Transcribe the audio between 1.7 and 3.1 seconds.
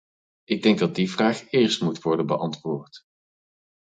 moet worden beantwoord.